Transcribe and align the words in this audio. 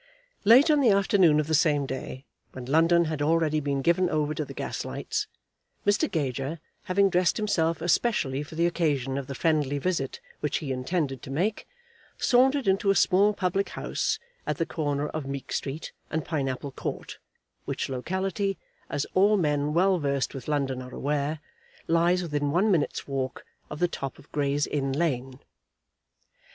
Late 0.45 0.71
on 0.71 0.79
the 0.81 0.89
afternoon 0.89 1.39
of 1.39 1.45
the 1.45 1.53
same 1.53 1.85
day, 1.85 2.25
when 2.53 2.65
London 2.65 3.05
had 3.05 3.21
already 3.21 3.59
been 3.59 3.83
given 3.83 4.09
over 4.09 4.33
to 4.33 4.43
the 4.43 4.55
gaslights, 4.55 5.27
Mr. 5.85 6.09
Gager, 6.09 6.59
having 6.85 7.07
dressed 7.11 7.37
himself 7.37 7.83
especially 7.83 8.41
for 8.41 8.55
the 8.55 8.65
occasion 8.65 9.15
of 9.15 9.27
the 9.27 9.35
friendly 9.35 9.77
visit 9.77 10.19
which 10.39 10.57
he 10.57 10.71
intended 10.71 11.21
to 11.21 11.29
make, 11.29 11.67
sauntered 12.17 12.67
into 12.67 12.89
a 12.89 12.95
small 12.95 13.31
public 13.31 13.69
house 13.69 14.17
at 14.47 14.57
the 14.57 14.65
corner 14.65 15.07
of 15.09 15.27
Meek 15.27 15.51
Street 15.53 15.91
and 16.09 16.25
Pineapple 16.25 16.71
Court, 16.71 17.19
which 17.65 17.87
locality, 17.87 18.57
as 18.89 19.05
all 19.13 19.37
men 19.37 19.71
well 19.71 19.99
versed 19.99 20.33
with 20.33 20.47
London 20.47 20.81
are 20.81 20.95
aware, 20.95 21.41
lies 21.87 22.23
within 22.23 22.49
one 22.49 22.71
minute's 22.71 23.07
walk 23.07 23.45
of 23.69 23.77
the 23.77 23.87
top 23.87 24.17
of 24.17 24.31
Gray's 24.31 24.65
Inn 24.65 24.93
Lane. 24.93 25.39